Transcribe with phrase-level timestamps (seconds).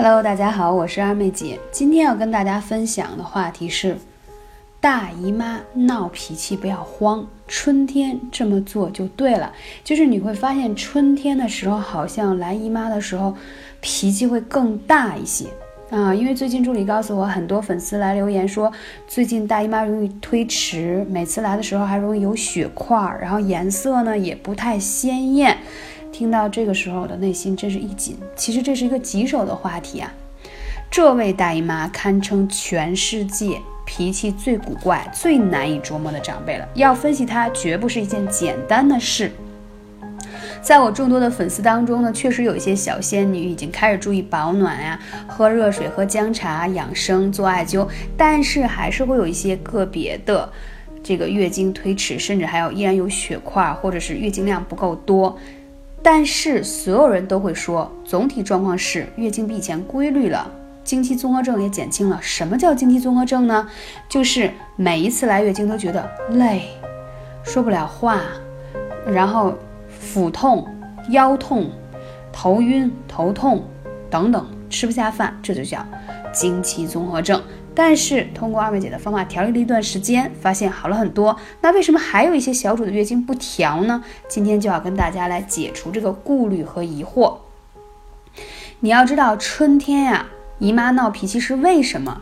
[0.00, 1.58] Hello，大家好，我是二妹姐。
[1.72, 3.96] 今天要跟大家分享的话题是，
[4.80, 9.52] 大姨妈闹脾气不要慌，春天这么做就对了。
[9.82, 13.34] 就是你会发现，春天的时候好像来姨妈的时候，
[13.80, 15.46] 脾气会更大一些
[15.90, 16.14] 啊。
[16.14, 18.72] 因为最近助理告诉我，很多粉丝来留言说，
[19.08, 25.58] 最近大姨妈容易推迟，每次来的时候还容易有血块，然后颜色呢也不太鲜艳。
[26.12, 28.16] 听到这个时候，我的内心真是一紧。
[28.34, 30.12] 其实这是一个棘手的话题啊。
[30.90, 36.66] 这位大姨妈堪称全世界脾气最古怪、最难以琢磨的长辈了。
[36.74, 39.30] 要分析她，绝不是一件简单的事。
[40.60, 47.86] 在我众多的粉丝当中呢，确实有一些小仙女已经开始注意保暖呀，喝热水、喝姜茶、养生、做艾灸，
[48.16, 50.50] 但是还是会有一些个别的
[51.02, 55.38] 这个月经推迟，甚至还有依然有血块，或者是月经量不够多。
[56.02, 60.50] 但是所有人都会说，总体状况是月经比以前规律了，
[60.84, 62.18] 经期综合症也减轻了。
[62.22, 63.68] 什么叫经期综合症呢？
[64.08, 66.68] 就是每一次来月经都觉得累，
[67.42, 68.22] 说不了话，
[69.06, 69.54] 然后
[69.88, 70.66] 腹痛、
[71.10, 71.70] 腰痛、
[72.32, 73.62] 头晕、头痛
[74.08, 75.84] 等等，吃不下饭，这就叫
[76.32, 77.42] 经期综合症。
[77.78, 81.38] 但是通过二妹姐的方法调理了一段时间，发现好了很多。
[81.60, 84.02] 那为什么还有一些小主的月经不调呢？
[84.26, 87.36] 今天就要跟大家来解除这个顾虑和疑惑。
[88.80, 90.26] 你要知道，春天呀，
[90.58, 92.20] 姨妈闹脾气是为什么？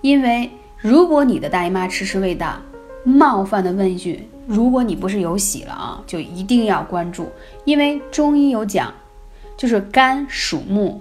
[0.00, 2.60] 因为如果你的大姨妈迟迟未到，
[3.02, 7.28] 冒犯的问一句：如果你不是有喜了啊，就一定要关注，
[7.64, 8.94] 因为中医有讲，
[9.56, 11.00] 就是肝属木，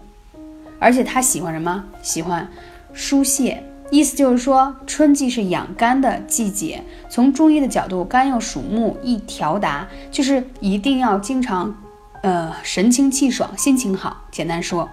[0.80, 1.84] 而且它喜欢什么？
[2.02, 2.50] 喜欢
[2.98, 3.64] 疏泄。
[3.90, 6.84] 意思就是说，春季是养肝的季节。
[7.08, 11.74] 从中医的角度，肝又属木，易调达，就是一定要经常，
[12.24, 14.26] 呃，神清气爽，心情好。
[14.30, 14.90] 简单说。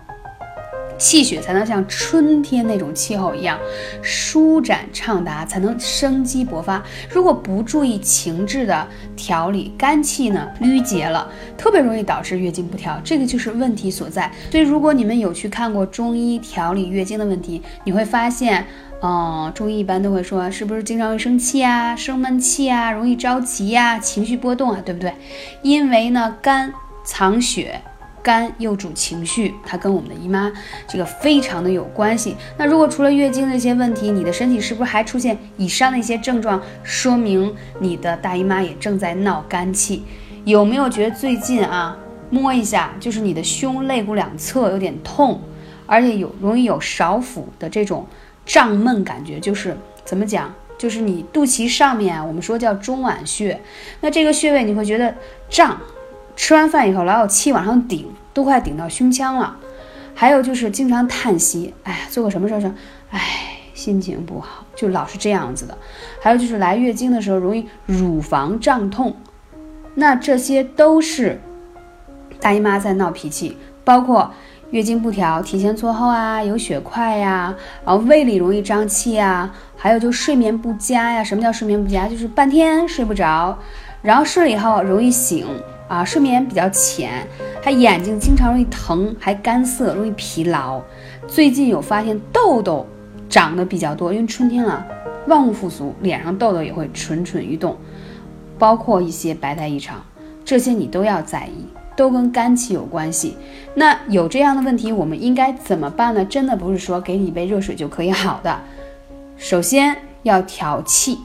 [0.98, 3.58] 气血才能像春天那种气候一样
[4.02, 6.82] 舒展畅达，才能生机勃发。
[7.10, 8.86] 如果不注意情志的
[9.16, 14.30] 调理，肝气呢淤结了，特别容易导致月经不调，这个就是问题所在。
[14.50, 18.66] 所以，如果你们有去看过中医调理月经的问题，你会发现，
[19.02, 25.12] 嗯，中医一般都会说，是不是经常会生气啊、生闷气啊、容易着急呀、情绪波动啊，对不对？
[25.62, 26.72] 因为呢，肝
[27.04, 27.80] 藏血。
[28.24, 30.50] 肝又主情绪，它跟我们的姨妈
[30.88, 32.34] 这个非常的有关系。
[32.56, 36.60] 那如果除了月经的一些问题，你的身体是不是还出现以上的一些症状？
[36.82, 40.02] 说明你的大姨妈也正在闹肝气。
[40.46, 41.98] 有没有觉得最近啊，
[42.30, 45.38] 摸一下就是你的胸肋骨两侧有点痛，
[45.84, 48.06] 而且有容易有少腹的这种
[48.46, 49.38] 胀闷感觉？
[49.38, 50.50] 就是怎么讲？
[50.76, 53.60] 就是你肚脐上面啊，我们说叫中脘穴，
[54.00, 55.14] 那这个穴位你会觉得
[55.50, 55.78] 胀。
[56.36, 59.56] 吃完饭以后老有气往上顶，都快顶到胸腔了。
[60.14, 62.74] 还有就是经常叹息，哎，做个什么事儿，
[63.10, 63.20] 哎，
[63.74, 65.76] 心情不好，就老是这样子的。
[66.20, 69.16] 还有就是来月经的时候容易乳房胀痛，
[69.94, 71.40] 那这些都是
[72.40, 73.56] 大姨妈在闹脾气。
[73.84, 74.32] 包括
[74.70, 81.22] 月经不调、提前错后啊，有血块呀，然后胃里容易胀气呀，还有就睡眠不佳呀。
[81.22, 82.06] 什么叫睡眠不佳？
[82.08, 83.58] 就是半天睡不着，
[84.00, 85.46] 然后睡了以后容易醒。
[85.86, 87.26] 啊，睡眠比较浅，
[87.62, 90.80] 还眼睛经常容易疼，还干涩，容易疲劳。
[91.26, 92.86] 最近有发现痘痘
[93.28, 94.84] 长得比较多，因为春天了，
[95.26, 97.76] 万物复苏，脸上痘痘也会蠢蠢欲动，
[98.58, 100.02] 包括一些白带异常，
[100.44, 103.36] 这些你都要在意，都跟肝气有关系。
[103.74, 106.24] 那有这样的问题，我们应该怎么办呢？
[106.24, 108.58] 真的不是说给你一杯热水就可以好的，
[109.36, 111.18] 首先要调气。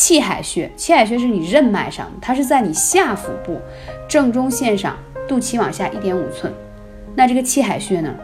[0.00, 3.60] 气海穴，气海穴是你任脉上，它是在你下腹部
[4.08, 4.96] 正中线上，
[5.28, 6.50] 肚脐往下一点五寸。
[7.14, 8.14] 那这个气海穴呢，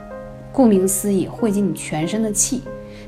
[0.50, 2.62] 顾名思义，汇集你全身的气。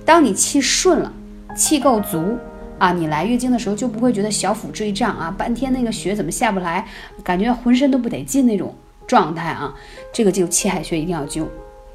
[0.05, 1.11] 当你气顺了，
[1.57, 2.37] 气够足
[2.79, 6.87] 啊，你来月经的时候就不会觉得小腹坠胀啊，半天那个血怎么下不来，
[7.25, 8.75] 感觉浑身都不得劲那种
[9.07, 9.75] 状态啊。
[10.13, 11.47] 这个就气海穴一定要灸。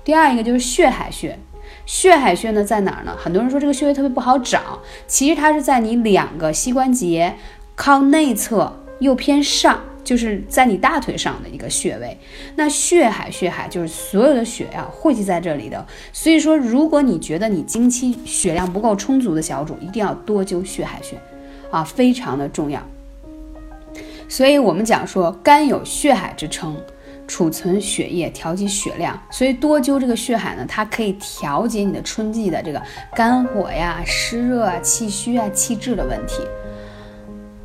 [0.04, 1.38] 第二一个就是血海穴。
[1.86, 3.16] 血海穴呢在哪儿呢？
[3.18, 7.36] 很多人说这个穴位特别不好找，其实它是在你两个膝关节
[7.76, 12.18] 靠内侧右偏上，就是在你大腿上的一个穴位。
[12.56, 15.86] 那血海血海就是所有的血呀汇集在这里的。
[16.12, 21.18] 所以说，如果你觉得你经期血量不够充足的小主，一定要多灸血海穴
[21.70, 22.82] 啊，非常的重要。
[24.30, 26.76] 所以我们讲说肝有血海之称。
[27.28, 32.82] 储存血液，调节血量，所以多灸这个血海呢，它可以调节你的春季的这个
[33.16, 36.42] 肝火呀、湿热啊、气虚啊、气滞的问题。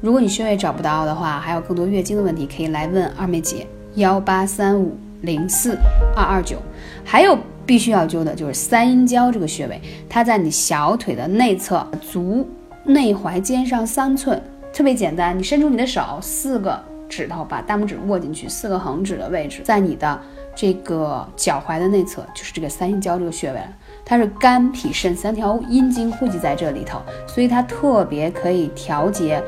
[0.01, 3.67] 如果你穴位找不到的话，还有更多月经的问题，可以来问二妹姐
[3.97, 5.77] 幺八三五零四
[6.15, 6.57] 二二九。
[7.05, 12.49] 还有必须要灸的就是三阴交这个穴位，它在你小腿的内侧，足
[12.85, 14.41] 内踝尖上三寸，
[14.73, 15.37] 特别简单。
[15.37, 20.21] 你伸出你的手，四个指头把大拇指握进去，四个横指的位置，在你的
[20.55, 23.69] 这个脚踝的内侧，就是这个三阴交这个穴位了。
[24.05, 29.43] 它是肝脾肾三条阴经汇集在这里头，所以它特别可以调节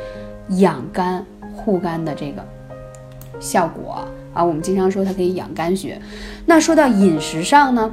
[0.59, 1.25] 养肝
[1.55, 2.45] 护肝的这个
[3.39, 4.05] 效果
[4.35, 4.45] 啊。
[4.45, 6.01] 我们经常说它可以养肝血。
[6.47, 7.93] 那说到饮食上呢？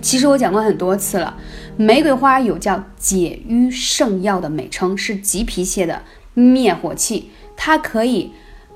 [0.00, 1.36] 其实我讲过很多次了，
[1.76, 6.00] 玫瑰花有叫解郁圣药的美称，是急脾气的
[6.32, 8.32] 灭火器，它可以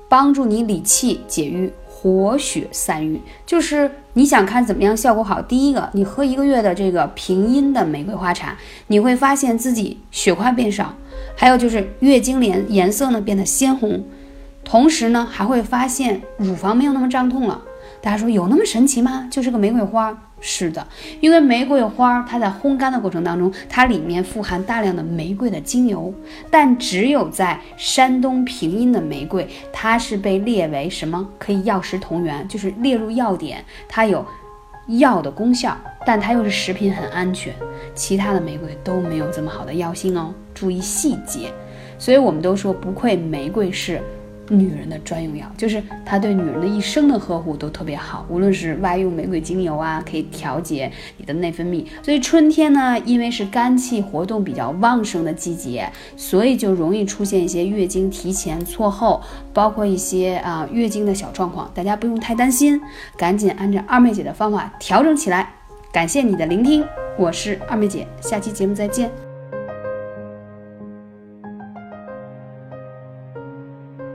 [0.09, 3.21] 帮助你理气解郁、活血散瘀。
[3.45, 8.55] 就是你想看怎么样效果好，第一个，你喝一个月的这个平阴的玫瑰花茶，
[8.87, 10.93] 你会发现自己血块变少，
[11.35, 14.03] 还有就是月经颜颜色呢变得鲜红，
[14.63, 17.61] 同时呢还会发现乳房没有那么胀痛了。
[18.01, 19.27] 大家说有那么神奇吗？
[19.31, 20.26] 就是个玫瑰花。
[20.39, 20.85] 是的，
[21.19, 26.13] 因为玫瑰花它在烘干的过程当中，它里面富含大量的玫瑰的精油，
[26.51, 31.27] 但只有在山东平阴的玫瑰，它是被列为什么？
[31.39, 34.23] 可以药食同源，就是列入药典，它有
[34.99, 35.75] 药的功效，
[36.05, 37.53] 但它又是食品，很安全。
[37.95, 41.51] 其他的玫瑰都没有这么好的药性哦，注意细节。
[41.97, 43.99] 所以我们都说，不愧玫瑰是。
[44.49, 48.25] 女人的专用药，就是它对女人的一生的呵护都特别好。
[48.29, 51.85] 无论是外用玫瑰精油啊，可以调节你的内分泌。
[52.01, 59.21] 所以春天呢，因为是肝气活动比较旺盛的季节，所以就容易出现一些月经提前、错后，
[59.53, 61.69] 包括一些啊月经的小状况。
[61.73, 62.79] 大家不用太担心，
[63.17, 65.53] 赶紧按照二妹姐的方法调整起来。
[65.91, 66.83] 感谢你的聆听，
[67.17, 69.26] 我是二妹姐，下期节目再见。